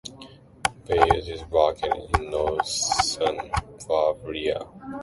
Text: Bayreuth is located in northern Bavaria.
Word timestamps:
Bayreuth 0.87 1.29
is 1.29 1.43
located 1.51 2.09
in 2.17 2.31
northern 2.31 3.51
Bavaria. 3.87 4.65